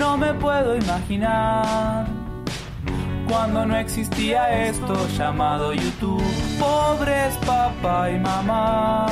[0.00, 2.06] No me puedo imaginar
[3.28, 6.24] cuando no existía esto llamado YouTube.
[6.58, 9.06] Pobres papá y mamá,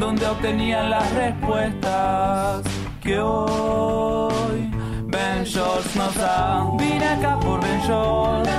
[0.00, 2.62] donde obtenían las respuestas
[3.00, 4.68] que hoy
[5.04, 6.72] Ben Shorts nos da.
[6.76, 8.50] Vine acá por Ben Shorts.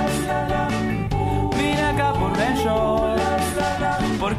[1.54, 3.22] Vine acá por Ben Shorts.
[4.18, 4.34] ¿Por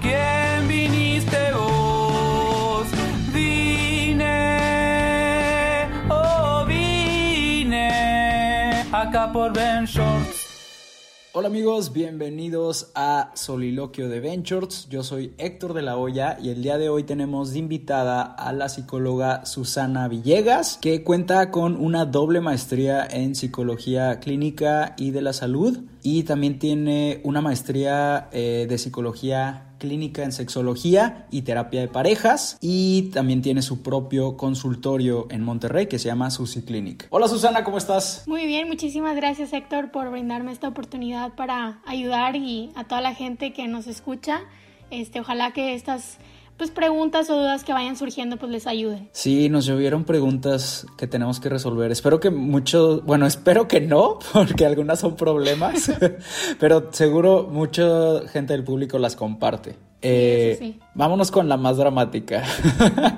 [9.12, 11.30] por Ben Shorts.
[11.34, 14.88] Hola amigos, bienvenidos a Soliloquio de Ventures.
[14.88, 18.54] Yo soy Héctor de la Hoya y el día de hoy tenemos de invitada a
[18.54, 25.22] la psicóloga Susana Villegas, que cuenta con una doble maestría en psicología clínica y de
[25.24, 31.82] la salud y también tiene una maestría eh, de psicología clínica en sexología y terapia
[31.82, 37.08] de parejas y también tiene su propio consultorio en Monterrey que se llama Susi Clinic.
[37.10, 38.24] Hola Susana, ¿cómo estás?
[38.28, 43.16] Muy bien, muchísimas gracias Héctor por brindarme esta oportunidad para ayudar y a toda la
[43.16, 44.42] gente que nos escucha.
[44.92, 46.20] Este, ojalá que estas
[46.60, 49.10] pues preguntas o dudas que vayan surgiendo pues les ayuden.
[49.14, 51.90] Sí, nos llovieron preguntas que tenemos que resolver.
[51.90, 55.92] Espero que mucho, bueno, espero que no, porque algunas son problemas,
[56.60, 59.78] pero seguro mucha gente del público las comparte.
[60.02, 60.80] Eh, sí.
[60.94, 62.44] Vámonos con la más dramática.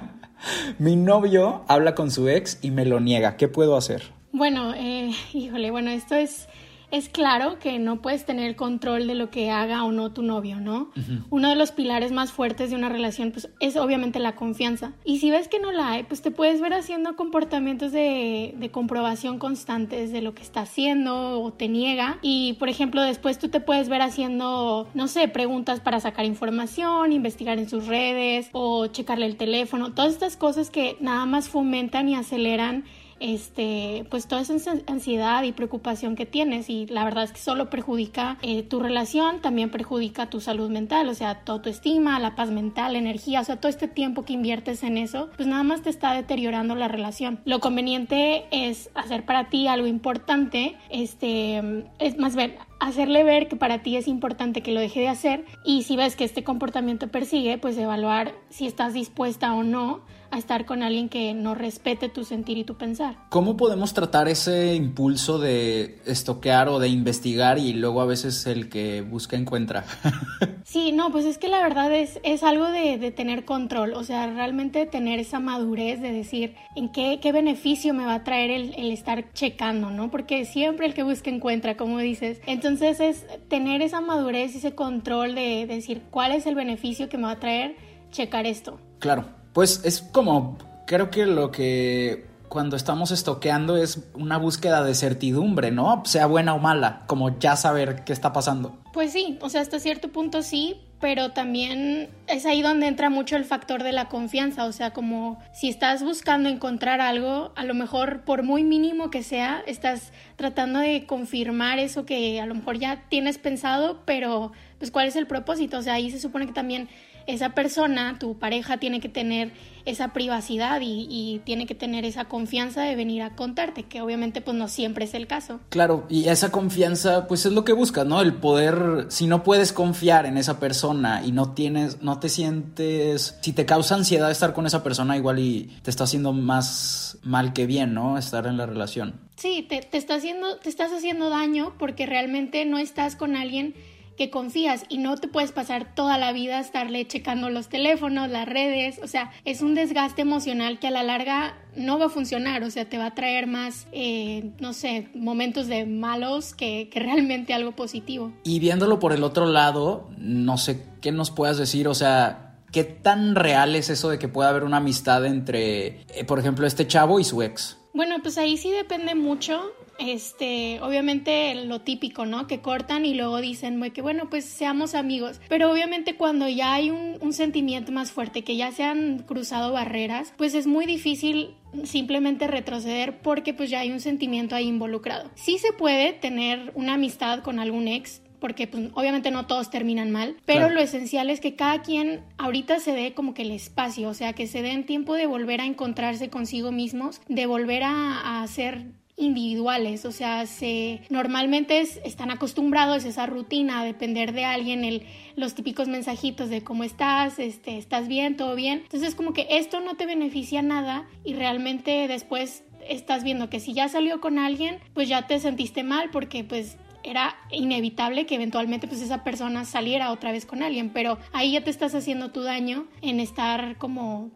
[0.78, 3.38] Mi novio habla con su ex y me lo niega.
[3.38, 4.04] ¿Qué puedo hacer?
[4.32, 6.48] Bueno, eh, híjole, bueno, esto es,
[6.92, 10.60] es claro que no puedes tener control de lo que haga o no tu novio,
[10.60, 10.92] ¿no?
[11.30, 14.94] Uno de los pilares más fuertes de una relación pues, es obviamente la confianza.
[15.06, 18.72] Y si ves que no la hay, pues te puedes ver haciendo comportamientos de, de
[18.72, 22.18] comprobación constantes de lo que está haciendo o te niega.
[22.22, 27.14] Y, por ejemplo, después tú te puedes ver haciendo, no sé, preguntas para sacar información,
[27.14, 29.94] investigar en sus redes o checarle el teléfono.
[29.94, 32.84] Todas estas cosas que nada más fomentan y aceleran
[33.22, 37.40] este, pues toda esa ansi- ansiedad y preocupación que tienes y la verdad es que
[37.40, 42.36] solo perjudica eh, tu relación, también perjudica tu salud mental, o sea, tu autoestima, la
[42.36, 45.64] paz mental, la energía, o sea, todo este tiempo que inviertes en eso, pues nada
[45.64, 47.40] más te está deteriorando la relación.
[47.46, 53.56] Lo conveniente es hacer para ti algo importante, este, es más bien hacerle ver que
[53.56, 57.08] para ti es importante que lo deje de hacer y si ves que este comportamiento
[57.10, 60.02] persigue, pues evaluar si estás dispuesta o no
[60.32, 63.18] a estar con alguien que no respete tu sentir y tu pensar.
[63.30, 68.70] ¿Cómo podemos tratar ese impulso de estoquear o de investigar y luego a veces el
[68.70, 69.86] que busca encuentra?
[70.64, 74.06] Sí, no, pues es que la verdad es, es algo de, de tener control, o
[74.06, 78.52] sea, realmente tener esa madurez de decir en qué, qué beneficio me va a traer
[78.52, 80.10] el, el estar checando, ¿no?
[80.10, 82.40] Porque siempre el que busca encuentra, como dices.
[82.46, 87.18] Entonces es tener esa madurez, ese control de, de decir cuál es el beneficio que
[87.18, 87.76] me va a traer
[88.12, 88.80] checar esto.
[89.00, 90.58] Claro, pues es como,
[90.88, 96.04] creo que lo que cuando estamos estoqueando es una búsqueda de certidumbre, ¿no?
[96.06, 98.78] Sea buena o mala, como ya saber qué está pasando.
[98.92, 103.38] Pues sí, o sea, hasta cierto punto sí, pero también es ahí donde entra mucho
[103.38, 107.74] el factor de la confianza, o sea, como si estás buscando encontrar algo, a lo
[107.74, 112.80] mejor por muy mínimo que sea, estás tratando de confirmar eso que a lo mejor
[112.80, 116.54] ya tienes pensado, pero pues cuál es el propósito, o sea, ahí se supone que
[116.54, 116.90] también
[117.28, 119.52] esa persona, tu pareja, tiene que tener
[119.86, 124.42] esa privacidad y, y, tiene que tener esa confianza de venir a contarte, que obviamente
[124.42, 125.60] pues no siempre es el caso.
[125.70, 128.22] Claro, y esa confianza pues es lo que buscas, ¿no?
[128.22, 133.38] El poder, si no puedes confiar en esa persona y no tienes, no te sientes,
[133.42, 137.54] si te causa ansiedad estar con esa persona igual y te está haciendo más mal
[137.54, 138.18] que bien, ¿no?
[138.18, 139.20] Estar en la relación.
[139.36, 143.74] Sí, te, te, está haciendo, te estás haciendo daño porque realmente no estás con alguien
[144.18, 148.48] que confías y no te puedes pasar toda la vida estarle checando los teléfonos, las
[148.48, 152.64] redes, o sea, es un desgaste emocional que a la larga no va a funcionar,
[152.64, 157.00] o sea, te va a traer más, eh, no sé, momentos de malos que, que,
[157.00, 158.32] realmente algo positivo.
[158.44, 162.84] Y viéndolo por el otro lado, no sé qué nos puedas decir, o sea, ¿qué
[162.84, 166.88] tan real es eso de que pueda haber una amistad entre, eh, por ejemplo, este
[166.88, 167.78] chavo y su ex?
[167.94, 172.48] Bueno, pues ahí sí depende mucho este, obviamente lo típico, ¿no?
[172.48, 175.40] Que cortan y luego dicen, que bueno, pues seamos amigos.
[175.48, 179.72] Pero obviamente cuando ya hay un, un sentimiento más fuerte, que ya se han cruzado
[179.72, 185.30] barreras, pues es muy difícil simplemente retroceder porque pues ya hay un sentimiento ahí involucrado.
[185.36, 190.12] Sí se puede tener una amistad con algún ex, porque pues, obviamente no todos terminan
[190.12, 194.10] mal, pero lo esencial es que cada quien ahorita se dé como que el espacio,
[194.10, 198.42] o sea, que se den tiempo de volver a encontrarse consigo mismos, de volver a,
[198.42, 204.46] a ser individuales, o sea, se normalmente están acostumbrados a esa rutina, a depender de
[204.46, 205.04] alguien, el,
[205.36, 208.80] los típicos mensajitos de cómo estás, este, estás bien, todo bien.
[208.84, 213.74] Entonces, como que esto no te beneficia nada y realmente después estás viendo que si
[213.74, 218.88] ya salió con alguien, pues ya te sentiste mal porque pues era inevitable que eventualmente
[218.88, 222.42] pues esa persona saliera otra vez con alguien, pero ahí ya te estás haciendo tu
[222.42, 224.32] daño en estar como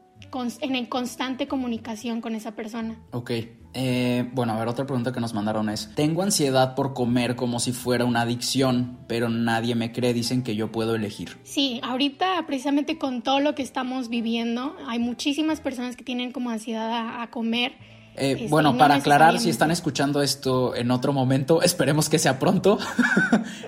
[0.61, 2.97] en constante comunicación con esa persona.
[3.11, 3.31] Ok.
[3.77, 7.59] Eh, bueno, a ver, otra pregunta que nos mandaron es, tengo ansiedad por comer como
[7.59, 11.37] si fuera una adicción, pero nadie me cree, dicen que yo puedo elegir.
[11.43, 16.51] Sí, ahorita precisamente con todo lo que estamos viviendo, hay muchísimas personas que tienen como
[16.51, 17.73] ansiedad a comer
[18.17, 22.39] eh, este, bueno, para aclarar, si están escuchando esto en otro momento, esperemos que sea
[22.39, 22.77] pronto.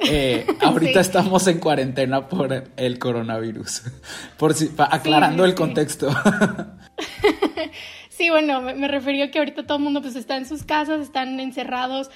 [0.10, 3.82] Eh, ahorita estamos en cuarentena por el coronavirus.
[4.38, 6.08] Por si, aclarando el contexto.
[8.18, 11.02] Sí, bueno, me, refería a que ahorita todo el mundo pues está en sus casas,
[11.02, 12.10] están encerrados,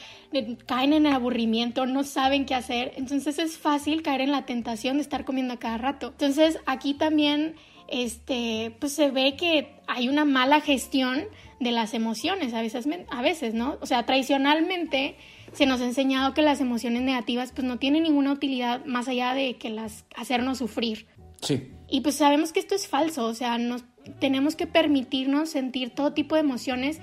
[0.65, 2.93] caen en el aburrimiento, no saben qué hacer.
[2.95, 6.07] Entonces es fácil caer en la tentación de estar comiendo a cada rato.
[6.07, 7.53] Entonces aquí también
[7.87, 11.25] este, pues se ve que hay una mala gestión
[11.59, 13.77] de las emociones a veces, a veces, ¿no?
[13.79, 15.17] O sea, tradicionalmente
[15.53, 19.35] se nos ha enseñado que las emociones negativas pues no tienen ninguna utilidad más allá
[19.35, 21.05] de que las hacernos sufrir.
[21.43, 21.69] Sí.
[21.87, 23.83] Y pues sabemos que esto es falso, o sea, nos
[24.19, 26.99] tenemos que permitirnos sentir todo tipo de emociones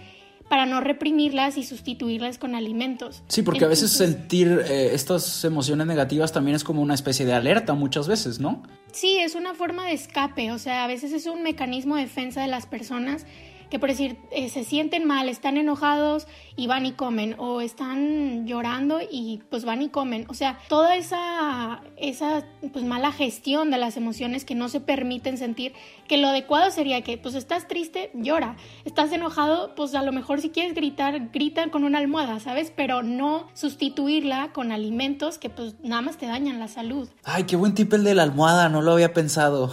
[0.48, 3.22] para no reprimirlas y sustituirlas con alimentos.
[3.28, 7.34] Sí, porque a veces sentir eh, estas emociones negativas también es como una especie de
[7.34, 8.62] alerta muchas veces, ¿no?
[8.92, 12.40] Sí, es una forma de escape, o sea, a veces es un mecanismo de defensa
[12.40, 13.26] de las personas
[13.70, 16.26] que por decir eh, se sienten mal, están enojados
[16.56, 20.26] y van y comen, o están llorando y pues van y comen.
[20.28, 25.38] O sea, toda esa, esa pues mala gestión de las emociones que no se permiten
[25.38, 25.72] sentir,
[26.08, 30.40] que lo adecuado sería que pues estás triste, llora, estás enojado, pues a lo mejor
[30.40, 32.72] si quieres gritar, grita con una almohada, ¿sabes?
[32.74, 37.08] Pero no sustituirla con alimentos que pues nada más te dañan la salud.
[37.24, 39.72] Ay, qué buen tip el de la almohada, no lo había pensado.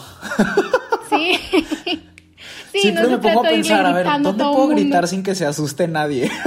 [1.09, 1.37] Sí.
[2.81, 6.29] Siempre me pongo a pensar, a ver, ¿dónde puedo gritar sin que se asuste nadie?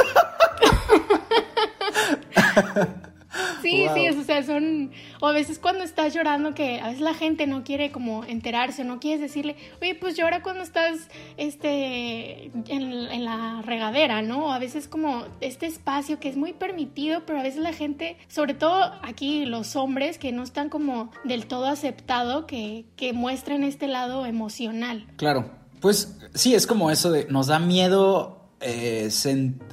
[3.62, 4.90] Sí, sí, o sea, son,
[5.20, 8.84] o a veces cuando estás llorando que a veces la gente no quiere como enterarse,
[8.84, 14.46] no quieres decirle, oye, pues llora cuando estás, este, en, en, la regadera, ¿no?
[14.46, 18.16] O a veces como este espacio que es muy permitido, pero a veces la gente,
[18.28, 23.64] sobre todo aquí los hombres que no están como del todo aceptado, que, que muestran
[23.64, 25.06] este lado emocional.
[25.16, 29.10] Claro, pues sí, es como eso de nos da miedo, eh,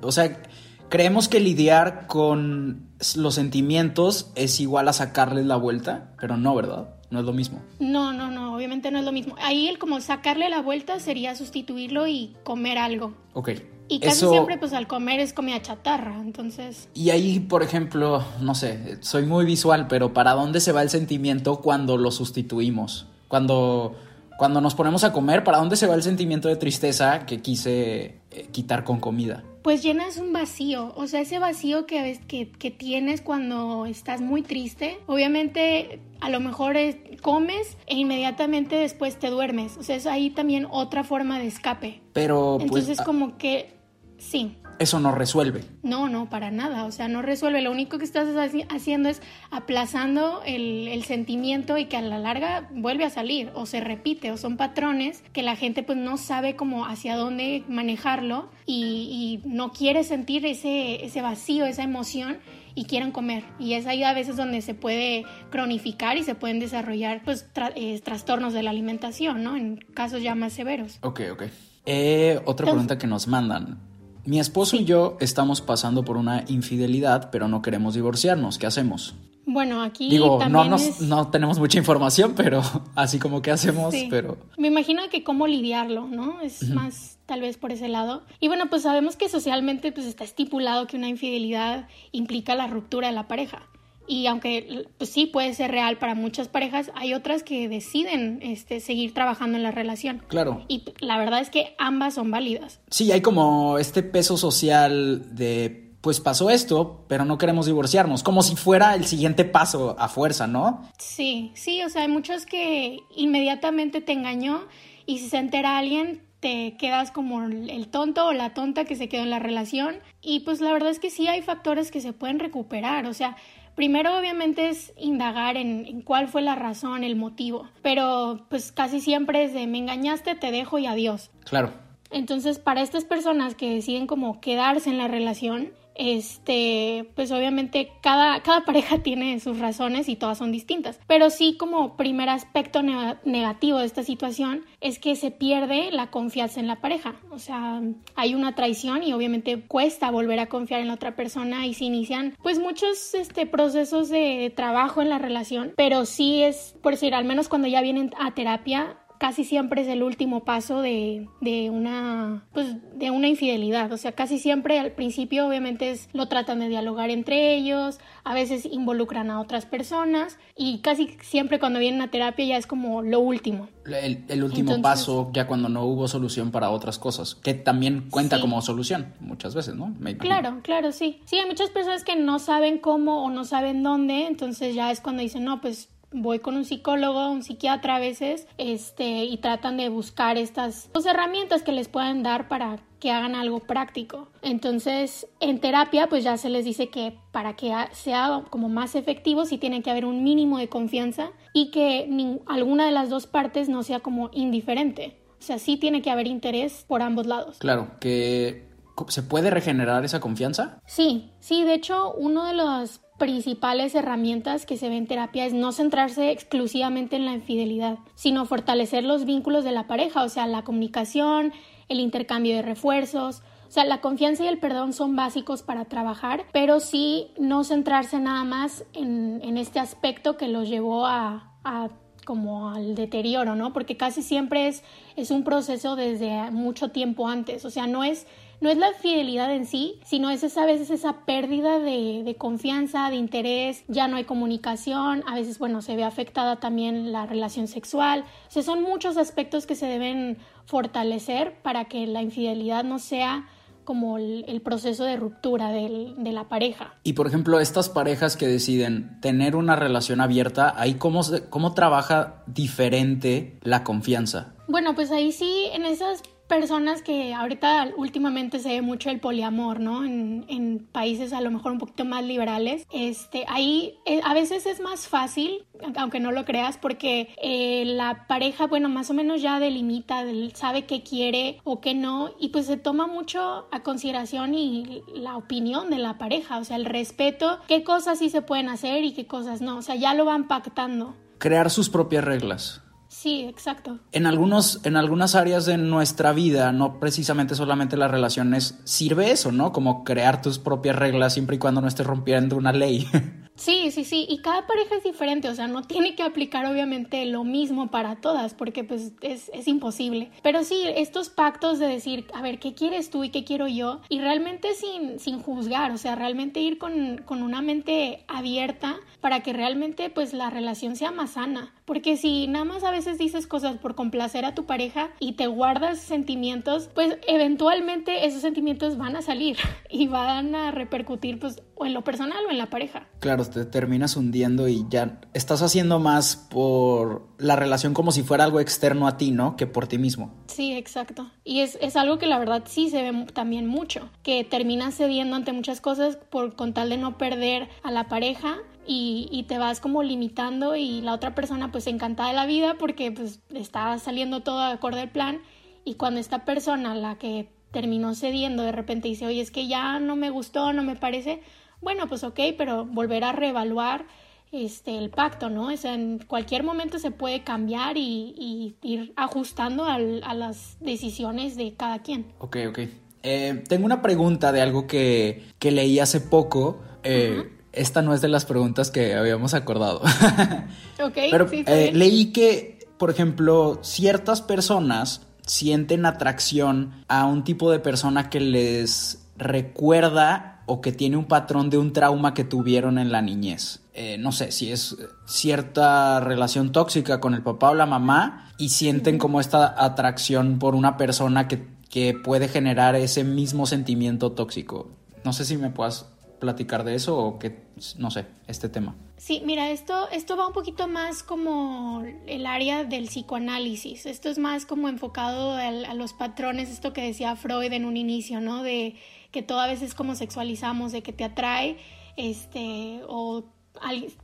[0.02, 0.42] o sea,
[0.90, 6.90] creemos que lidiar con los sentimientos es igual a sacarles la vuelta, pero no, ¿verdad?
[7.10, 7.62] No es lo mismo.
[7.80, 9.36] No, no, no, obviamente no es lo mismo.
[9.42, 13.14] Ahí el como sacarle la vuelta sería sustituirlo y comer algo.
[13.34, 13.52] Ok.
[13.88, 16.90] Y casi siempre pues al comer es comida chatarra, entonces...
[16.96, 20.90] Y ahí, por ejemplo, no sé, soy muy visual, pero ¿para dónde se va el
[20.90, 23.06] sentimiento cuando lo sustituimos?
[23.28, 23.96] Cuando
[24.38, 28.20] cuando nos ponemos a comer, ¿para dónde se va el sentimiento de tristeza que quise
[28.32, 29.44] eh, quitar con comida?
[29.62, 34.44] Pues llenas un vacío, o sea, ese vacío que, que, que tienes cuando estás muy
[34.44, 36.76] triste, obviamente a lo mejor
[37.22, 42.02] comes e inmediatamente después te duermes, o sea, es ahí también otra forma de escape.
[42.14, 42.58] Pero...
[42.60, 43.74] Pues, Entonces como que
[44.18, 45.64] sí eso no resuelve.
[45.84, 46.86] No, no, para nada.
[46.86, 47.62] O sea, no resuelve.
[47.62, 48.28] Lo único que estás
[48.70, 53.80] haciendo es aplazando el, sentimiento y que a la larga vuelve a salir o se
[53.80, 59.42] repite o son patrones que la gente pues no sabe cómo hacia dónde manejarlo y,
[59.46, 62.38] no quiere sentir ese, ese vacío, esa emoción
[62.76, 63.44] y quieren comer.
[63.58, 68.00] Y es ahí a veces donde se puede cronificar y se pueden desarrollar pues eh,
[68.02, 69.56] trastornos de la alimentación, ¿no?
[69.56, 71.00] En casos ya más severos.
[71.02, 71.44] Ok, ok.
[71.86, 73.80] Eh, otra pregunta que nos mandan.
[74.26, 78.58] Mi esposo y yo estamos pasando por una infidelidad, pero no queremos divorciarnos.
[78.58, 79.16] ¿Qué hacemos?
[79.46, 80.66] Bueno, aquí digo, no,
[81.02, 82.64] no tenemos mucha información, pero
[82.96, 84.38] así como qué hacemos, pero...
[84.58, 86.42] Me imagino que cómo lidiarlo, ¿no?
[86.42, 88.24] Es más tal vez por ese lado.
[88.40, 93.10] Y bueno, pues sabemos que socialmente pues está estipulado que una infidelidad implica la ruptura
[93.10, 93.68] de la pareja.
[94.08, 98.80] Y aunque pues sí puede ser real para muchas parejas, hay otras que deciden este,
[98.80, 100.24] seguir trabajando en la relación.
[100.28, 100.64] Claro.
[100.68, 102.80] Y la verdad es que ambas son válidas.
[102.90, 108.44] Sí, hay como este peso social de pues pasó esto, pero no queremos divorciarnos, como
[108.44, 110.88] si fuera el siguiente paso a fuerza, ¿no?
[111.00, 114.68] Sí, sí, o sea, hay muchos que inmediatamente te engañó
[115.08, 119.10] y si se entera alguien te quedas como el tonto o la tonta que se
[119.10, 122.14] quedó en la relación y pues la verdad es que sí hay factores que se
[122.14, 123.36] pueden recuperar, o sea,
[123.76, 129.02] Primero obviamente es indagar en, en, cuál fue la razón, el motivo, pero pues casi
[129.02, 131.32] siempre es de me engañaste, te dejo y adiós.
[131.44, 131.72] Claro.
[132.10, 138.42] Entonces para estas personas que deciden como quedarse en la relación, este, pues obviamente cada,
[138.42, 141.00] cada pareja tiene sus razones y todas son distintas.
[141.08, 146.60] Pero sí como primer aspecto negativo de esta situación es que se pierde la confianza
[146.60, 147.16] en la pareja.
[147.32, 147.82] O sea,
[148.16, 151.86] hay una traición y obviamente cuesta volver a confiar en la otra persona y se
[151.86, 155.74] inician pues muchos este, procesos de trabajo en la relación.
[155.76, 159.88] Pero sí es, por decir, al menos cuando ya vienen a terapia, casi siempre es
[159.88, 163.92] el último paso de, de, una pues de una infidelidad.
[163.92, 168.36] O sea casi siempre al principio obviamente es, lo tratan de dialogar entre ellos a
[168.36, 173.02] veces involucran a otras personas y casi siempre cuando vienen a terapia ya es como
[173.02, 173.68] lo último.
[173.86, 178.62] El, último paso ya cuando no hubo solución para otras cosas que también cuenta como
[178.62, 181.22] solución muchas veces no claro claro sí.
[181.26, 185.02] Sí hay muchas personas que no saben cómo o no saben dónde entonces ya es
[185.02, 189.78] cuando dicen no pues voy con un psicólogo, un psiquiatra a veces, este, y tratan
[189.78, 194.30] de buscar estas dos herramientas que les puedan dar para que hagan algo práctico.
[194.42, 199.46] Entonces, en terapia, pues ya se les dice que para que sea como más efectivo,
[199.46, 202.10] sí tiene que haber un mínimo de confianza y que
[202.48, 205.20] alguna de las dos partes no sea como indiferente.
[205.38, 207.58] O sea, sí tiene que haber interés por ambos lados.
[207.60, 208.66] Claro, que
[209.10, 210.80] ¿Se puede regenerar esa confianza?
[210.86, 215.54] Sí, sí, de hecho, uno de los principales herramientas que se ve en terapia es
[215.54, 220.48] no centrarse exclusivamente en la infidelidad, sino fortalecer los vínculos de la pareja, o sea,
[220.48, 221.54] la comunicación,
[221.88, 226.46] el intercambio de refuerzos, o sea, la confianza y el perdón son básicos para trabajar,
[226.52, 231.90] pero sí no centrarse nada más en, este aspecto que los llevó a, a
[232.26, 233.72] como al deterioro, ¿no?
[233.72, 234.84] Porque casi siempre es,
[235.16, 238.28] es un proceso desde mucho tiempo antes, o sea, no es
[238.62, 242.36] no es la fidelidad en sí, sino es esa, a veces esa pérdida de, de,
[242.36, 247.26] confianza, de interés, ya no hay comunicación, a veces, bueno, se ve afectada también la
[247.26, 248.26] relación sexual.
[248.48, 253.48] O sea, son muchos aspectos que se deben fortalecer para que la infidelidad no sea
[253.86, 256.96] como el, proceso de ruptura de la pareja.
[257.04, 262.44] Y por ejemplo, estas parejas que deciden tener una relación abierta, ahí cómo, cómo trabaja
[262.48, 264.56] diferente la confianza.
[264.68, 269.80] Bueno, pues ahí sí, en esas personas que ahorita últimamente se ve mucho el poliamor,
[269.80, 270.04] ¿no?
[270.04, 270.46] En,
[270.92, 272.86] países a lo mejor un poquito más liberales.
[272.92, 275.66] Este, ahí eh, a veces es más fácil,
[275.98, 280.24] aunque no lo creas, porque eh, la pareja, bueno, más o menos ya delimita,
[280.54, 285.36] sabe qué quiere o qué no, y pues se toma mucho a consideración y la
[285.38, 289.14] opinión de la pareja, o sea, el respeto, qué cosas sí se pueden hacer y
[289.14, 291.16] qué cosas no, o sea, ya lo van pactando.
[291.38, 292.85] Crear sus propias reglas.
[293.18, 293.98] Sí, exacto.
[294.12, 299.54] En, algunos, en algunas áreas de nuestra vida, no precisamente solamente las relaciones, sirve eso,
[299.54, 299.72] ¿no?
[299.72, 303.08] Como crear tus propias reglas siempre y cuando no estés rompiendo una ley.
[303.58, 307.24] Sí, sí, sí, y cada pareja es diferente, o sea, no tiene que aplicar obviamente
[307.26, 310.30] lo mismo para todas, porque pues es, es, imposible.
[310.44, 314.02] Pero sí, estos pactos de decir, a ver, ¿qué quieres tú y qué quiero yo?
[314.10, 319.40] Y realmente sin, sin juzgar, o sea, realmente ir con, con una mente abierta para
[319.42, 321.74] que realmente pues la relación sea más sana.
[321.86, 325.48] Porque si nada más a veces dices cosas por complacer a tu pareja y te
[325.48, 329.58] guardas sentimientos, pues eventualmente esos sentimientos van a salir
[329.90, 333.08] y van a repercutir pues o en lo personal o en la pareja.
[333.20, 338.46] Claro, te terminas hundiendo y ya estás haciendo más por la relación como si fuera
[338.46, 339.58] algo externo a ti, ¿no?
[339.58, 340.34] Que por ti mismo.
[340.48, 341.30] Sí, exacto.
[341.44, 345.36] Y es, es algo que la verdad sí se ve también mucho, que terminas cediendo
[345.36, 349.58] ante muchas cosas por con tal de no perder a la pareja y, y, te
[349.58, 353.98] vas como limitando y la otra persona pues encantada de la vida porque pues está
[354.00, 355.42] saliendo todo acorde al plan
[355.86, 360.00] y cuando esta persona, la que terminó cediendo, de repente dice, oye, es que ya
[360.00, 361.42] no me gustó, no me parece,
[361.82, 364.06] bueno, pues ok, pero volver a reevaluar
[364.52, 365.68] este, el pacto, ¿no?
[365.68, 371.74] O sea, en cualquier momento se puede cambiar y, ir ajustando a las decisiones de
[371.76, 372.26] cada quien.
[372.40, 372.80] Ok, ok.
[373.24, 376.80] Eh, tengo una pregunta de algo que, que leí hace poco.
[377.04, 380.00] Eh, esta no es de las preguntas que habíamos acordado.
[381.04, 387.80] ok, pero eh, leí que, por ejemplo, ciertas personas sienten atracción a un tipo de
[387.80, 393.12] persona que les recuerda o que tiene un patrón de un trauma que tuvieron en
[393.12, 393.82] la niñez.
[393.94, 398.70] Eh, no sé si es cierta relación tóxica con el papá o la mamá y
[398.70, 404.90] sienten como esta atracción por una persona que, que puede generar ese mismo sentimiento tóxico.
[405.24, 406.08] No sé si me puedas
[406.40, 407.64] platicar de eso o que,
[407.98, 408.96] no sé, este tema.
[409.18, 414.06] Sí, mira, esto, esto va un poquito más como el área del psicoanálisis.
[414.06, 417.98] Esto es más como enfocado a, a los patrones, esto que decía Freud en un
[417.98, 418.62] inicio, ¿no?
[418.62, 418.96] De
[419.32, 421.78] que todo a veces como sexualizamos, de que te atrae,
[422.18, 423.46] este, o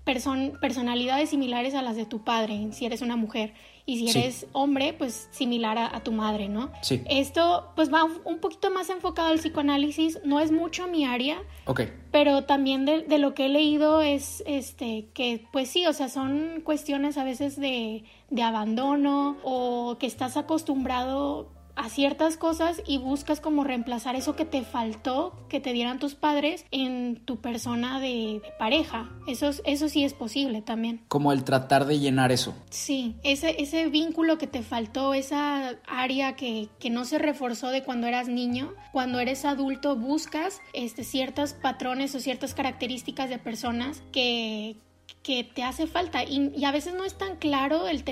[0.04, 3.54] person personalidades similares a las de tu padre, si eres una mujer.
[3.86, 6.72] Y si eres hombre, pues similar a, tu madre, ¿no?
[6.82, 7.02] Sí.
[7.10, 11.38] Esto pues va un poquito más enfocado al psicoanálisis, no es mucho mi área.
[11.66, 11.82] Ok.
[12.12, 16.10] Pero también de, de, lo que he leído es este que pues sí, o sea,
[16.10, 22.98] son cuestiones a veces de, de abandono o que estás acostumbrado a ciertas cosas y
[22.98, 28.00] buscas como reemplazar eso que te faltó, que te dieran tus padres en tu persona
[28.00, 29.10] de, pareja.
[29.28, 31.02] Eso, eso sí es posible también.
[31.08, 32.54] Como el tratar de llenar eso.
[32.70, 37.84] Sí, ese, ese vínculo que te faltó, esa área que, que no se reforzó de
[37.84, 44.04] cuando eras niño, cuando eres adulto buscas este, ciertos patrones o ciertas características de personas
[44.12, 44.76] que,
[45.24, 46.24] que te hace falta.
[46.24, 48.04] Y, a veces no es tan claro el,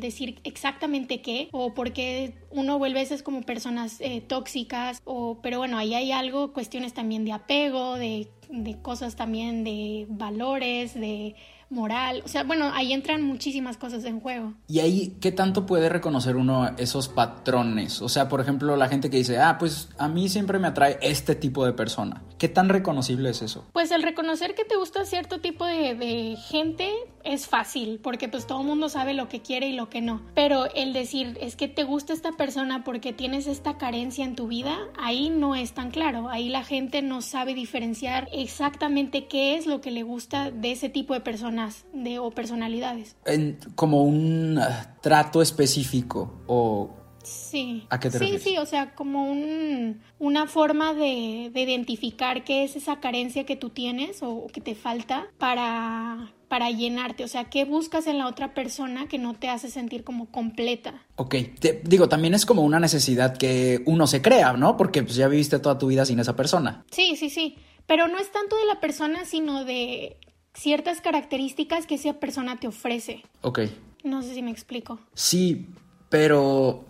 [0.00, 5.38] decir exactamente qué o por qué uno vuelve a veces como personas eh, tóxicas o
[5.42, 10.94] pero bueno ahí hay algo cuestiones también de apego de, de cosas también de valores
[10.94, 11.34] de
[11.70, 12.22] moral.
[12.24, 14.54] O sea, bueno, ahí entran muchísimas cosas en juego.
[14.66, 18.02] ¿Y ahí qué tanto puede reconocer uno esos patrones?
[18.02, 20.98] O sea, por ejemplo, la gente que dice, ah, pues a mí siempre me atrae
[21.02, 22.22] este tipo de persona.
[22.38, 23.66] ¿Qué tan reconocible es eso?
[23.72, 26.90] Pues el reconocer que te gusta cierto tipo de, de gente
[27.24, 30.22] es fácil, porque pues todo el mundo sabe lo que quiere y lo que no.
[30.34, 34.48] Pero el decir, es que te gusta esta persona porque tienes esta carencia en tu
[34.48, 36.28] vida, ahí no es tan claro.
[36.28, 40.88] Ahí la gente no sabe diferenciar exactamente qué es lo que le gusta de ese
[40.88, 43.16] tipo de persona de, o personalidades.
[43.74, 46.94] como un ah, trato específico o...
[47.24, 47.86] Sí.
[47.90, 52.64] ¿A qué te sí, sí, o sea, como un, una forma de, de, identificar qué
[52.64, 57.44] es esa carencia que tú tienes o que te falta para, para llenarte, o sea,
[57.44, 61.02] qué buscas en la otra persona que no te hace sentir como completa.
[61.16, 64.76] Ok, te, digo, también es como una necesidad que uno se crea, ¿no?
[64.76, 66.84] Porque pues ya viviste toda tu vida sin esa persona.
[66.90, 70.16] Sí, sí, sí, pero no es tanto de la persona, sino de
[70.54, 73.22] ciertas características que esa persona te ofrece.
[73.42, 73.60] Ok.
[74.04, 74.98] No sé si me explico.
[75.14, 75.66] Sí,
[76.08, 76.84] pero,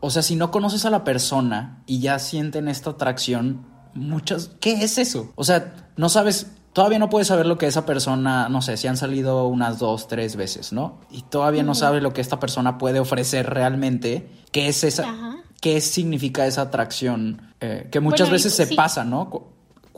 [0.00, 4.82] o sea, si no conoces a la persona y ya sienten esta atracción, muchas, ¿qué
[4.82, 5.32] es eso?
[5.34, 8.88] O sea, no sabes, todavía no puedes saber lo que esa persona, no sé, si
[8.88, 10.98] han salido unas dos, tres veces, ¿no?
[11.10, 15.80] Y todavía no sabes lo que esta persona puede ofrecer realmente, qué es esa, qué
[15.80, 19.50] significa esa atracción, eh, que muchas veces se pasa, ¿no?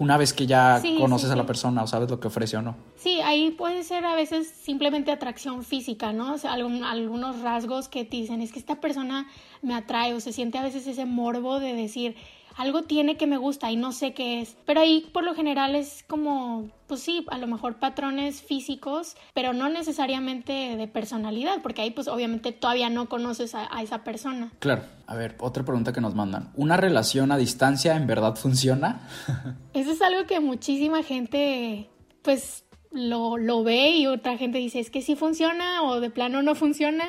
[0.03, 2.75] una vez que ya conoces a la persona o sabes lo que ofrece o no.
[2.97, 6.35] Sí, ahí puede ser a veces simplemente atracción física, ¿no?
[6.35, 9.29] O sea, algunos rasgos que te dicen, es que esta persona
[9.61, 12.17] me atrae o se siente a veces ese morbo de decir,
[12.57, 14.57] algo tiene que me gusta y no sé qué es.
[14.67, 19.53] Pero ahí por lo general es como, pues sí, a lo mejor patrones físicos, pero
[19.53, 24.53] no necesariamente de personalidad, porque ahí pues obviamente todavía no conoces a, esa persona.
[24.59, 24.83] Claro.
[25.07, 26.53] A ver, otra pregunta que nos mandan.
[26.57, 29.07] ¿Una relación a distancia en verdad funciona?
[29.75, 31.91] Eso es algo que muchísima gente
[32.23, 36.43] pues lo, lo ve y otra gente dice es que sí funciona o de plano
[36.43, 37.05] no funciona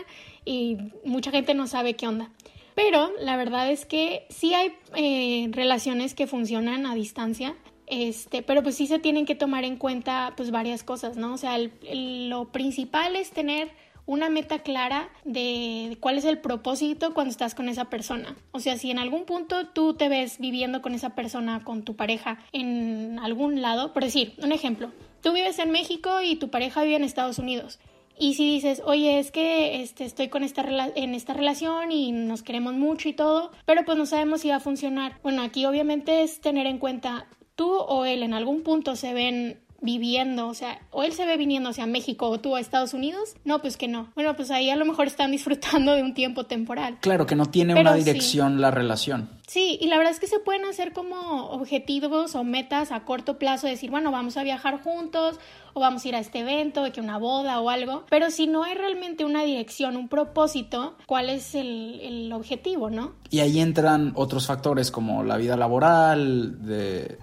[0.46, 2.30] y mucha gente no sabe qué onda.
[2.76, 7.56] Pero la verdad es que sí hay eh, relaciones que funcionan a distancia,
[7.88, 11.34] este, pero pues sí se tienen que tomar en cuenta pues varias cosas, ¿no?
[11.34, 13.72] O sea, lo principal es tener
[14.06, 18.36] una meta clara de cuál es el propósito cuando estás con esa persona.
[18.52, 21.96] O sea, si en algún punto tú te ves viviendo con esa persona, con tu
[21.96, 26.84] pareja, en algún lado, por decir, un ejemplo, tú vives en México y tu pareja
[26.84, 27.80] vive en Estados Unidos.
[28.18, 30.64] Y si dices, oye, es que este, estoy con esta
[30.96, 34.58] en esta relación y nos queremos mucho y todo, pero pues no sabemos si va
[34.58, 35.20] a funcionar.
[35.24, 39.60] Bueno, aquí obviamente es tener en cuenta tú o él en algún punto se ven
[39.84, 43.36] viviendo, o sea, o él se ve viniendo hacia México o tú a Estados Unidos,
[43.44, 44.08] no, pues que no.
[44.16, 46.98] Bueno, pues ahí a lo mejor están disfrutando de un tiempo temporal.
[47.02, 49.30] Claro, que no tiene una dirección la relación.
[49.46, 53.38] Sí, y la verdad es que se pueden hacer como objetivos o metas a corto
[53.38, 55.38] plazo, decir, bueno, vamos a viajar juntos
[55.74, 58.48] o vamos a ir a este evento, de que una boda o algo, pero si
[58.48, 63.16] no hay realmente una dirección, un propósito, ¿cuál es el, el objetivo, no?
[63.32, 67.18] Y ahí entran otros factores como la vida laboral, de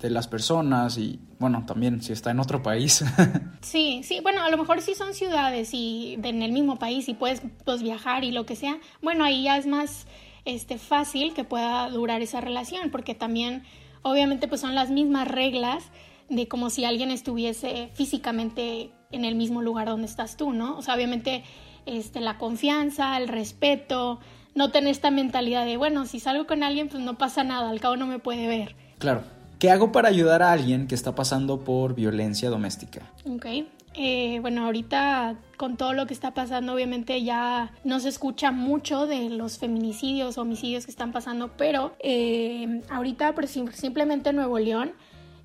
[0.00, 3.04] de las personas y bueno, también si está en otro país.
[3.60, 7.14] sí, sí, bueno, a lo mejor si son ciudades y en el mismo país y
[7.14, 10.06] puedes pues, viajar y lo que sea, bueno, ahí ya es más
[10.44, 13.64] este, fácil que pueda durar esa relación porque también
[14.02, 15.84] obviamente pues son las mismas reglas
[16.28, 20.76] de como si alguien estuviese físicamente en el mismo lugar donde estás tú, ¿no?
[20.76, 21.42] O sea, obviamente
[21.86, 24.20] este, la confianza, el respeto,
[24.54, 27.80] no tener esta mentalidad de, bueno, si salgo con alguien pues no pasa nada, al
[27.80, 28.76] cabo no me puede ver.
[28.98, 29.37] Claro.
[29.58, 33.10] ¿Qué hago para ayudar a alguien que está pasando por violencia doméstica?
[33.28, 33.46] Ok.
[33.94, 39.08] Eh, bueno, ahorita con todo lo que está pasando, obviamente ya no se escucha mucho
[39.08, 43.34] de los feminicidios homicidios que están pasando, pero eh, ahorita
[43.72, 44.92] simplemente en Nuevo León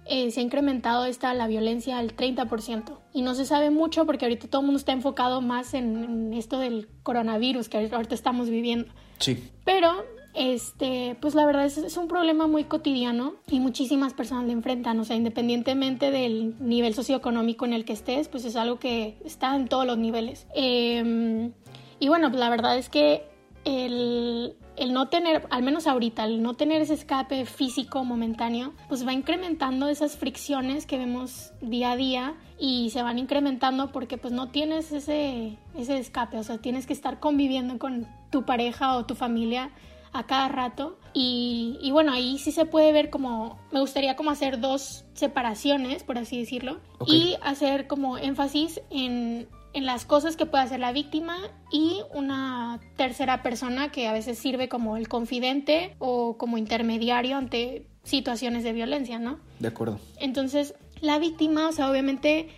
[0.05, 2.99] eh, se ha incrementado esta la violencia al 30%.
[3.13, 6.33] Y no se sabe mucho porque ahorita todo el mundo está enfocado más en, en
[6.35, 8.93] esto del coronavirus que ahorita estamos viviendo.
[9.17, 9.49] Sí.
[9.65, 14.99] Pero este, pues la verdad es, un problema muy cotidiano y muchísimas personas le enfrentan,
[14.99, 19.55] o sea, independientemente del nivel socioeconómico en el que estés, pues es algo que está
[19.55, 20.47] en todos los niveles.
[20.55, 21.51] Eh,
[21.99, 23.23] y bueno, pues la verdad es que
[23.65, 29.05] el, el no tener, al menos ahorita, el no tener ese escape físico momentáneo, pues
[29.05, 34.33] va incrementando esas fricciones que vemos día a día y se van incrementando porque pues
[34.33, 39.05] no tienes ese, ese escape, o sea, tienes que estar conviviendo con tu pareja o
[39.05, 39.71] tu familia
[40.13, 44.31] a cada rato y, y, bueno ahí sí se puede ver como me gustaría como
[44.31, 47.15] hacer dos separaciones por así decirlo okay.
[47.15, 51.37] y hacer como énfasis en, en las cosas que puede hacer la víctima
[51.71, 57.87] y una tercera persona que a veces sirve como el confidente o como intermediario ante
[58.03, 59.39] situaciones de violencia, ¿no?
[59.59, 59.99] De acuerdo.
[60.19, 62.49] Entonces, la víctima, o sea, obviamente,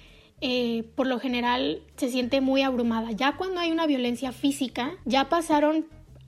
[0.41, 3.11] eh, por lo general se siente muy abrumada.
[3.11, 5.85] Ya cuando hay una violencia física, ya pasaron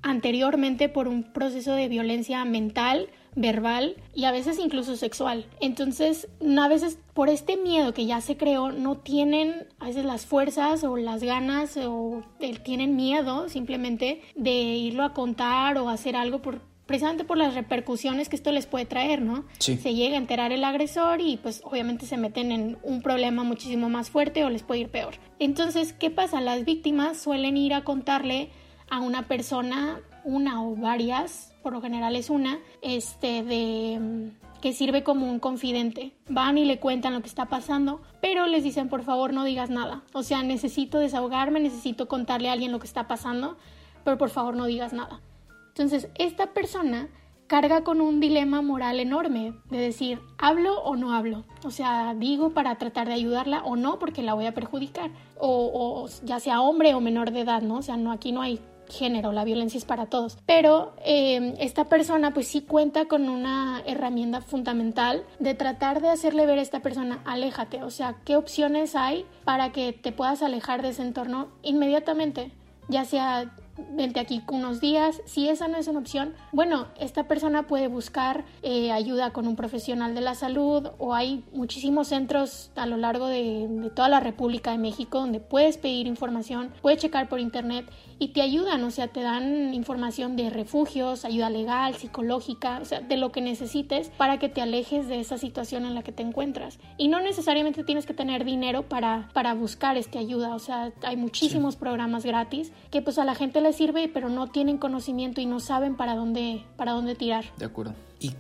[0.08, 5.46] anteriormente por un proceso de violencia mental, verbal y a veces incluso sexual.
[5.60, 10.26] Entonces, a veces por este miedo que ya se creó, no tienen a veces las
[10.26, 12.24] fuerzas o las ganas o
[12.64, 18.30] tienen miedo simplemente de irlo a contar o hacer algo por precisamente por las repercusiones
[18.30, 19.44] que esto les puede traer, ¿no?
[19.60, 19.76] Sí.
[19.76, 23.90] Se llega a enterar el agresor y pues obviamente se meten en un problema muchísimo
[23.90, 25.16] más fuerte o les puede ir peor.
[25.38, 26.40] Entonces, ¿qué pasa?
[26.40, 28.52] Las víctimas suelen ir a contarle
[28.90, 35.04] a una persona, una o varias, por lo general es una, este, de que sirve
[35.04, 36.14] como un confidente.
[36.30, 39.70] Van y le cuentan lo que está pasando, pero les dicen, por favor, no digas
[39.70, 40.04] nada.
[40.14, 43.58] O sea, necesito desahogarme, necesito contarle a alguien lo que está pasando,
[44.04, 45.22] pero por favor no digas nada.
[45.70, 47.10] Entonces, esta persona
[47.46, 51.46] carga con un dilema moral enorme de decir, ¿hablo o no hablo?
[51.64, 55.12] O sea, digo para tratar de ayudarla o no porque la voy a perjudicar.
[55.40, 57.78] O, o ya sea hombre o menor de edad, ¿no?
[57.78, 60.38] O sea, no, aquí no hay género, la violencia es para todos.
[60.46, 66.46] Pero eh, esta persona pues sí cuenta con una herramienta fundamental de tratar de hacerle
[66.46, 70.82] ver a esta persona, aléjate, o sea, qué opciones hay para que te puedas alejar
[70.82, 72.52] de ese entorno inmediatamente,
[72.88, 73.52] ya sea
[73.92, 75.22] vente aquí unos días.
[75.26, 79.56] Si esa no es una opción, bueno, esta persona puede buscar eh, ayuda con un
[79.56, 84.20] profesional de la salud o hay muchísimos centros a lo largo de, de, toda la
[84.20, 87.86] República de México donde puedes pedir información, puedes checar por internet
[88.20, 93.02] y te ayudan, o sea, te dan información de refugios, ayuda legal, psicológica, o sea,
[93.02, 96.24] de lo que necesites para que te alejes de esa situación en la que te
[96.24, 96.80] encuentras.
[96.98, 101.18] Y no necesariamente tienes que tener dinero para, para buscar esta ayuda, o sea, hay
[101.18, 101.80] muchísimos sí.
[101.80, 105.60] programas gratis que pues a la gente le sirve, pero no tienen conocimiento y no
[105.60, 107.46] saben para dónde, para dónde tirar.
[107.58, 107.94] De acuerdo.
[108.20, 108.32] ¿Y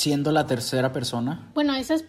[0.00, 1.50] siendo la tercera persona?
[1.52, 2.06] Bueno, esas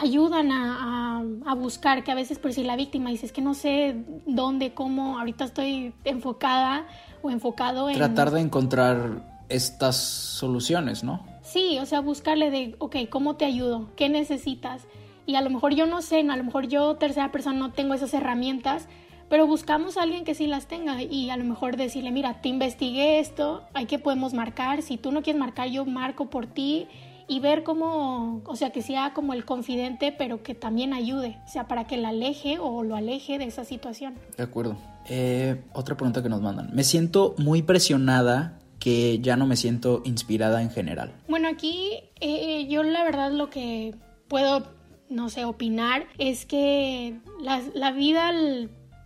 [0.00, 3.42] ayudan a, a, a, buscar, que a veces por si la víctima dice, es que
[3.42, 6.86] no sé dónde, cómo, ahorita estoy enfocada
[7.22, 7.96] o enfocado en...
[7.96, 11.22] Tratar de encontrar estas soluciones, ¿no?
[11.42, 13.90] Sí, o sea, buscarle de, ok, ¿cómo te ayudo?
[13.94, 14.86] ¿Qué necesitas?
[15.26, 17.92] Y a lo mejor yo no sé, a lo mejor yo, tercera persona, no tengo
[17.92, 18.88] esas herramientas,
[19.28, 22.48] pero buscamos a alguien que sí las tenga y a lo mejor decirle, mira, te
[22.48, 26.88] investigué esto, hay que podemos marcar, si tú no quieres marcar, yo marco por ti
[27.28, 31.48] y ver cómo, o sea, que sea como el confidente, pero que también ayude, o
[31.48, 34.14] sea, para que la aleje o lo aleje de esa situación.
[34.36, 34.76] De acuerdo.
[35.08, 36.70] Eh, otra pregunta que nos mandan.
[36.74, 41.12] Me siento muy presionada que ya no me siento inspirada en general.
[41.28, 43.94] Bueno, aquí eh, yo la verdad lo que
[44.28, 44.66] puedo,
[45.08, 48.30] no sé, opinar es que la, la vida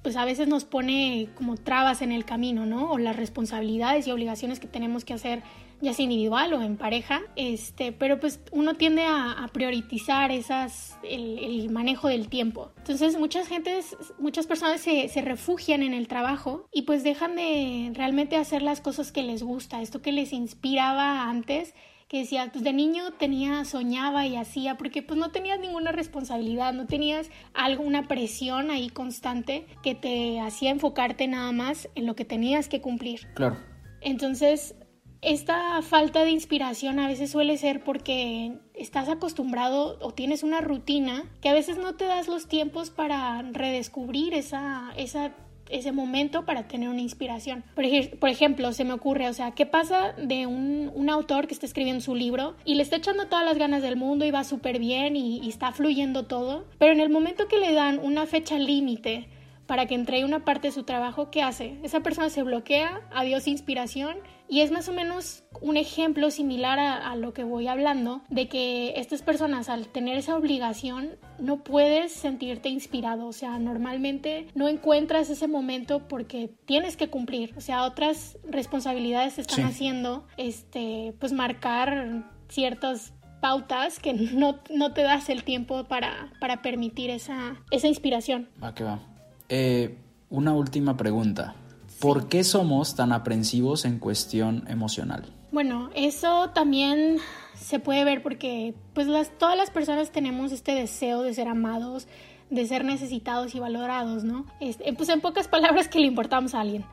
[0.02, 2.92] pues a veces nos pone como trabas en el camino, ¿no?
[2.92, 5.42] O las responsabilidades y obligaciones que tenemos que hacer
[5.80, 10.98] ya sea individual o en pareja, este, pero pues uno tiende a, a priorizar esas,
[11.02, 12.72] el, el, manejo del tiempo.
[12.78, 17.92] Entonces muchas gentes, muchas personas se, se, refugian en el trabajo y pues dejan de
[17.94, 21.74] realmente hacer las cosas que les gusta, esto que les inspiraba antes
[22.08, 26.72] que decía, pues de niño tenía, soñaba y hacía, porque pues no tenías ninguna responsabilidad,
[26.72, 32.24] no tenías alguna presión ahí constante que te hacía enfocarte nada más en lo que
[32.24, 33.28] tenías que cumplir.
[33.34, 33.58] Claro.
[34.00, 34.74] Entonces,
[35.20, 41.24] esta falta de inspiración a veces suele ser porque estás acostumbrado o tienes una rutina
[41.40, 45.32] que a veces no te das los tiempos para redescubrir esa, esa
[45.70, 47.64] ese momento para tener una inspiración.
[47.74, 47.84] Por,
[48.28, 52.02] ejemplo, se me ocurre, o sea, ¿qué pasa de un, un, autor que está escribiendo
[52.02, 55.16] su libro y le está echando todas las ganas del mundo y va súper bien
[55.16, 56.64] y, y está fluyendo todo?
[56.78, 59.28] Pero en el momento que le dan una fecha límite
[59.66, 61.78] para que entregue una parte de su trabajo, ¿qué hace?
[61.82, 64.16] Esa persona se bloquea, adiós inspiración
[64.48, 68.94] y es más o menos un ejemplo similar a, lo que voy hablando, de que
[68.96, 75.30] estas personas al tener esa obligación no puedes sentirte inspirado, o sea, normalmente no encuentras
[75.30, 81.32] ese momento porque tienes que cumplir, o sea, otras responsabilidades te están haciendo, este, pues
[81.32, 87.88] marcar ciertas pautas que no, no, te das el tiempo para, para permitir esa, esa
[87.88, 88.48] inspiración.
[88.62, 89.00] Va que va.
[89.48, 89.96] Eh,
[90.30, 91.54] una última pregunta.
[92.00, 95.24] ¿Por qué somos tan aprensivos en cuestión emocional?
[95.50, 97.18] Bueno, eso también
[97.54, 102.06] se puede ver porque pues las, todas las personas tenemos este deseo de ser amados,
[102.50, 104.46] de ser necesitados y valorados, ¿no?
[104.60, 106.84] Este, pues en pocas palabras que le importamos a alguien.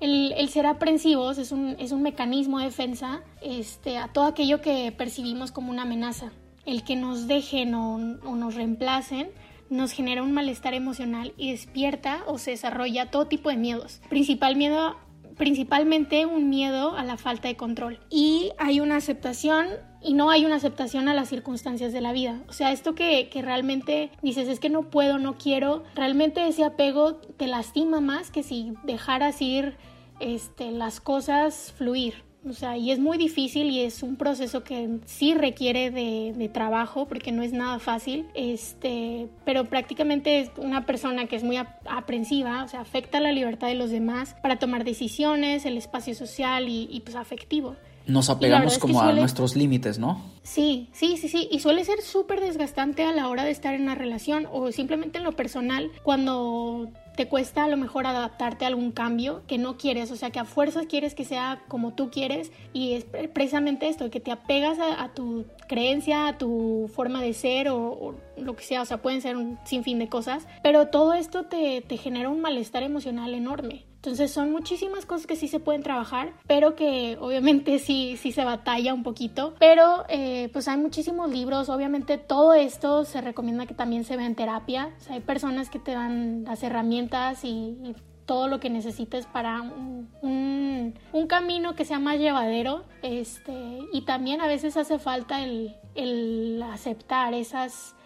[0.00, 4.92] El, ser aprensivos es un, es un, mecanismo de defensa este, a todo aquello que
[4.92, 6.30] percibimos como una amenaza.
[6.66, 9.30] El que nos dejen o, o nos reemplacen
[9.70, 14.00] nos genera un malestar emocional y despierta o se desarrolla todo tipo de miedos.
[14.08, 14.96] Principal miedo
[15.38, 18.00] principalmente un miedo a la falta de control.
[18.10, 19.68] Y hay una aceptación
[20.02, 22.42] y no hay una aceptación a las circunstancias de la vida.
[22.48, 26.64] O sea, esto que, que, realmente dices es que no puedo, no quiero, realmente ese
[26.64, 29.76] apego te lastima más que si dejaras ir
[30.20, 32.27] este, las cosas fluir.
[32.46, 37.06] O sea, y es muy difícil y es un proceso que sí requiere de, trabajo
[37.06, 38.26] porque no es nada fácil.
[38.34, 43.68] Este, pero prácticamente es una persona que es muy aprensiva, o sea, afecta la libertad
[43.68, 47.76] de los demás para tomar decisiones, el espacio social y, pues afectivo.
[48.06, 50.22] Nos apegamos como a nuestros límites, ¿no?
[50.42, 51.48] Sí, sí, sí, sí.
[51.50, 55.18] Y suele ser súper desgastante a la hora de estar en una relación o simplemente
[55.18, 59.76] en lo personal cuando te cuesta a lo mejor adaptarte a algún cambio que no
[59.76, 63.88] quieres, o sea, que a fuerzas quieres que sea como tú quieres y es precisamente
[63.88, 68.62] esto, que te apegas a, tu creencia, a tu forma de ser o, lo que
[68.62, 72.28] sea, o sea, pueden ser un sinfín de cosas, pero todo esto te, te genera
[72.28, 73.87] un malestar emocional enorme.
[73.98, 78.44] Entonces son muchísimas cosas que sí se pueden trabajar, pero que obviamente sí, sí se
[78.44, 79.54] batalla un poquito.
[79.58, 84.26] Pero eh, pues hay muchísimos libros, obviamente todo esto se recomienda que también se vea
[84.26, 84.94] en terapia.
[84.98, 89.62] O sea, hay personas que te dan las herramientas y, todo lo que necesites para
[89.62, 92.84] un, un, camino que sea más llevadero.
[93.00, 97.96] Este, y también a veces hace falta el, el aceptar esas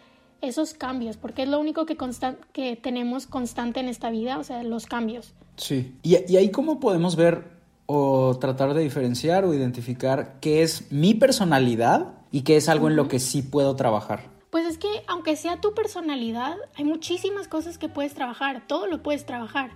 [0.42, 1.96] esos cambios, porque es lo único que,
[2.52, 5.32] que tenemos constante en esta vida, o sea, los cambios.
[5.56, 5.96] Sí.
[6.02, 7.44] ¿Y, y ahí cómo podemos ver
[7.86, 12.96] o tratar de diferenciar o identificar qué es mi personalidad y qué es algo en
[12.96, 14.30] lo que sí puedo trabajar?
[14.50, 19.02] Pues es que aunque sea tu personalidad, hay muchísimas cosas que puedes trabajar, todo lo
[19.02, 19.70] puedes trabajar.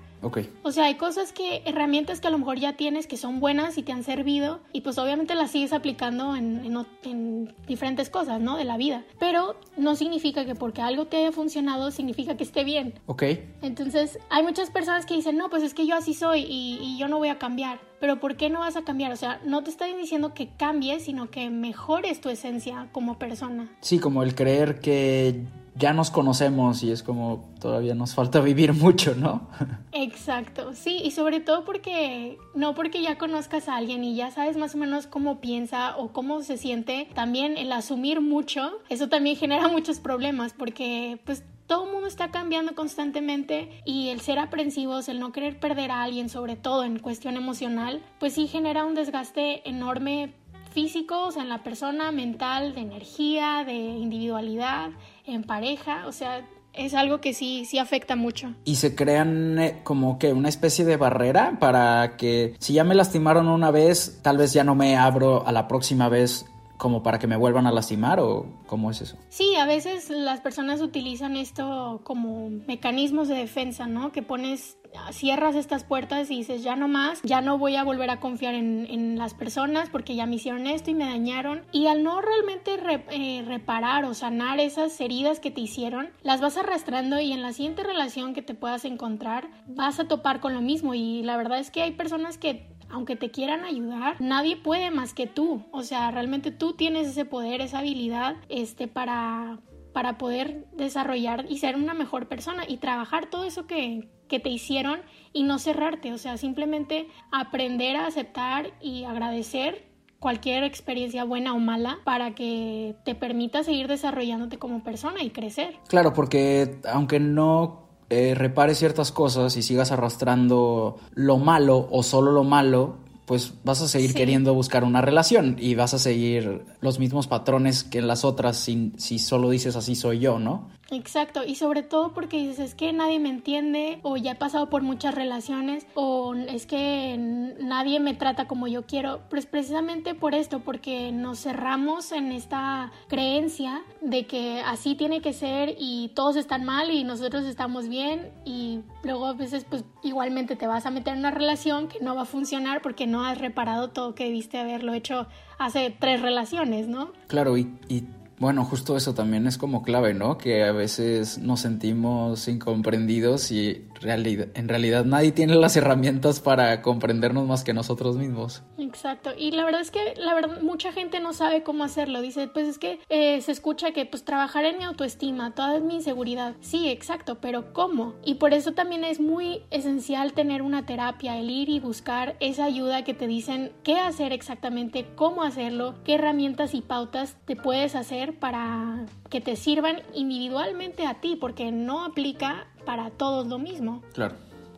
[0.62, 3.78] O sea, hay cosas que, herramientas que a lo mejor ya tienes que son buenas
[3.78, 8.56] y te han servido y pues obviamente las sigues aplicando en, en, diferentes cosas, ¿no?
[8.56, 9.04] De la vida.
[9.18, 12.94] Pero no significa que porque algo te haya funcionado significa que esté bien.
[13.06, 13.22] Ok.
[13.62, 16.98] Entonces, hay muchas personas que dicen, no, pues es que yo así soy y, y
[16.98, 17.78] yo no voy a cambiar.
[18.00, 19.12] Pero ¿por qué no vas a cambiar?
[19.12, 23.70] O sea, no te estoy diciendo que cambies, sino que mejores tu esencia como persona.
[23.80, 25.44] Sí, como el creer que
[25.78, 29.48] ya nos conocemos y es como todavía nos falta vivir mucho, ¿no?
[29.92, 34.56] Exacto, sí, y sobre todo porque no porque ya conozcas a alguien y ya sabes
[34.56, 39.36] más o menos cómo piensa o cómo se siente, también el asumir mucho, eso también
[39.36, 45.08] genera muchos problemas porque pues todo el mundo está cambiando constantemente y el ser aprensivos,
[45.08, 48.94] el no querer perder a alguien, sobre todo en cuestión emocional, pues sí genera un
[48.94, 50.34] desgaste enorme
[50.72, 54.90] físico, o sea, en la persona, mental, de energía, de individualidad,
[55.24, 58.54] en pareja, o sea, es algo que sí, sí afecta mucho.
[58.64, 62.94] Y se crean eh, como que una especie de barrera para que si ya me
[62.94, 66.44] lastimaron una vez, tal vez ya no me abro a la próxima vez
[66.76, 69.16] como para que me vuelvan a lastimar o cómo es eso?
[69.28, 74.12] Sí, a veces las personas utilizan esto como mecanismos de defensa, ¿no?
[74.12, 74.78] Que pones,
[75.10, 78.54] cierras estas puertas y dices, ya no más, ya no voy a volver a confiar
[78.54, 81.62] en, en las personas porque ya me hicieron esto y me dañaron.
[81.72, 82.78] Y al no realmente
[83.10, 87.52] eh, reparar o sanar esas heridas que te hicieron, las vas arrastrando y en la
[87.52, 90.94] siguiente relación que te puedas encontrar vas a topar con lo mismo.
[90.94, 95.14] Y la verdad es que hay personas que aunque te quieran ayudar, nadie puede más
[95.14, 95.64] que tú.
[95.72, 99.58] O sea, realmente tú tienes ese poder, esa habilidad, este, para,
[99.92, 104.48] para poder desarrollar y ser una mejor persona y trabajar todo eso que, que te
[104.48, 105.00] hicieron
[105.32, 106.12] y no cerrarte.
[106.12, 109.86] O sea, simplemente aprender a aceptar y agradecer
[110.18, 115.78] cualquier experiencia buena o mala para que te permita seguir desarrollándote como persona y crecer.
[115.88, 122.30] Claro, porque aunque no eh, repares ciertas cosas y sigas arrastrando lo malo o solo
[122.32, 122.94] lo malo,
[123.26, 124.16] pues vas a seguir Sí.
[124.16, 128.56] queriendo buscar una relación y vas a seguir los mismos patrones que en las otras
[128.56, 130.68] si, si solo dices así soy yo, ¿no?
[130.92, 134.70] Exacto, y sobre todo porque dices, es que nadie me entiende, o ya he pasado
[134.70, 137.16] por muchas relaciones, o es que
[137.60, 139.22] nadie me trata como yo quiero.
[139.28, 145.32] Pues precisamente por esto, porque nos cerramos en esta creencia de que así tiene que
[145.32, 150.54] ser y todos están mal y nosotros estamos bien, y luego a veces pues igualmente
[150.54, 153.38] te vas a meter en una relación que no va a funcionar porque no has
[153.38, 155.26] reparado todo que debiste haberlo hecho
[155.58, 157.12] hace tres relaciones, ¿no?
[157.26, 158.04] Claro, y, y,
[158.38, 160.36] bueno, justo eso también es como clave, ¿no?
[160.38, 167.46] Que a veces nos sentimos incomprendidos y en realidad nadie tiene las herramientas para comprendernos
[167.46, 168.62] más que nosotros mismos.
[168.78, 172.20] Exacto, y la verdad es que la verdad mucha gente no sabe cómo hacerlo.
[172.20, 175.96] Dice, pues es que eh, se escucha que pues trabajar en mi autoestima, toda mi
[175.96, 176.54] inseguridad.
[176.60, 178.14] Sí, exacto, pero ¿cómo?
[178.24, 182.64] Y por eso también es muy esencial tener una terapia, el ir y buscar esa
[182.64, 187.94] ayuda que te dicen qué hacer exactamente, cómo hacerlo, qué herramientas y pautas te puedes
[187.94, 194.02] hacer para que te sirvan individualmente a ti, porque no aplica para todos lo mismo.
[194.14, 194.36] Claro,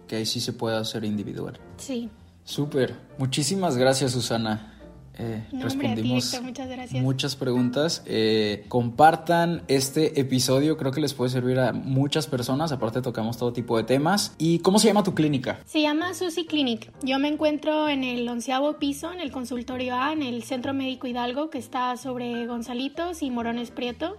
[0.09, 1.59] que ahí sí se puede hacer individual.
[1.77, 2.09] Sí.
[2.44, 4.75] Súper, muchísimas gracias Susana.
[5.21, 7.03] Eh, No, respondimos muchas gracias.
[7.03, 8.03] muchas preguntas.
[8.07, 12.71] Eh, compartan este episodio, creo que les puede servir a muchas personas.
[12.71, 14.35] Aparte tocamos todo tipo de temas.
[14.38, 15.59] ¿Y cómo se llama tu clínica?
[15.66, 16.92] Se llama Susi Clinic.
[17.03, 21.09] Yo me encuentro en el onceavo piso, en el consultorio A, en el Centro Médico
[21.09, 24.18] Hidalgo, que está sobre Gonzalitos y Morones Prieto.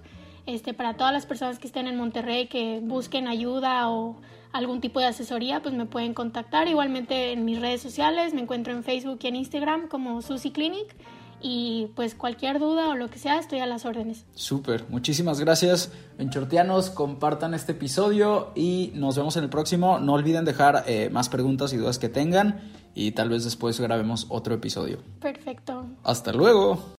[0.50, 4.16] Este, para todas las personas que estén en Monterrey que busquen ayuda o
[4.52, 6.68] algún tipo de asesoría, pues me pueden contactar.
[6.68, 10.96] Igualmente en mis redes sociales, me encuentro en Facebook y en Instagram como Susi Clinic.
[11.40, 14.26] Y pues cualquier duda o lo que sea, estoy a las órdenes.
[14.34, 15.92] Súper, muchísimas gracias.
[16.18, 20.00] Benchortianos, compartan este episodio y nos vemos en el próximo.
[20.00, 22.60] No olviden dejar eh, más preguntas y dudas que tengan
[22.96, 24.98] y tal vez después grabemos otro episodio.
[25.20, 25.86] Perfecto.
[26.04, 26.98] Hasta luego.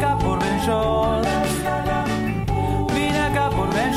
[0.00, 0.58] Acá por Ben.
[2.94, 3.92] Vine acá por Ben.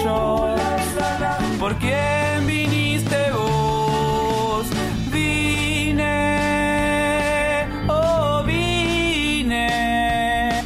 [1.57, 4.67] ¿Por quién viniste vos?
[5.09, 6.11] Vine,
[7.87, 9.69] oh vine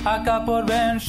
[0.03, 0.99] acá por Ben.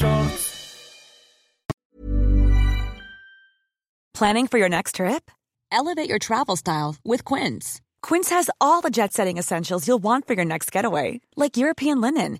[4.13, 5.31] Planning for your next trip?
[5.71, 7.81] Elevate your travel style with Quince.
[8.03, 11.99] Quince has all the jet setting essentials you'll want for your next getaway, like European
[11.99, 12.39] linen,